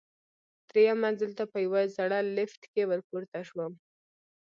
[0.69, 3.73] درېیم منزل ته په یوه زړه لفټ کې ورپورته شوم.